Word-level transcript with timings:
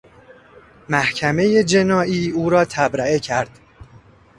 محکمهٔ 0.89 1.63
جنائی 1.63 2.31
او 2.31 2.49
را 2.49 2.65
تبرئه 2.65 3.19
کرد. 3.19 3.59